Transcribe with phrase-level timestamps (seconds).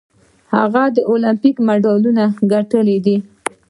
[0.55, 3.17] هغه د المپیک مډالونه ګټلي دي.